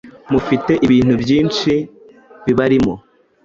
[0.31, 1.71] mufite ibintu byinshi
[2.45, 2.93] bibarimo.”